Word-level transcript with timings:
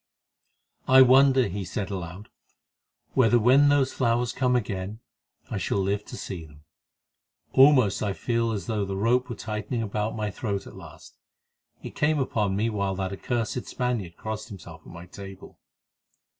"I 0.87 1.03
wonder," 1.03 1.47
he 1.47 1.63
said 1.63 1.91
aloud, 1.91 2.27
"whether 3.13 3.37
when 3.37 3.69
those 3.69 3.93
flowers 3.93 4.31
come 4.33 4.55
again 4.55 4.99
I 5.51 5.59
shall 5.59 5.77
live 5.77 6.05
to 6.05 6.17
see 6.17 6.43
them. 6.43 6.63
Almost 7.53 8.01
I 8.01 8.13
feel 8.13 8.51
as 8.51 8.65
though 8.65 8.83
the 8.83 8.97
rope 8.97 9.29
were 9.29 9.35
tightening 9.35 9.83
about 9.83 10.15
my 10.15 10.31
throat 10.31 10.65
at 10.65 10.73
last; 10.75 11.19
it 11.83 11.93
came 11.95 12.17
upon 12.17 12.55
me 12.55 12.67
while 12.67 12.95
that 12.95 13.13
accursed 13.13 13.67
Spaniard 13.67 14.17
crossed 14.17 14.49
himself 14.49 14.81
at 14.87 14.91
my 14.91 15.05
table. 15.05 15.59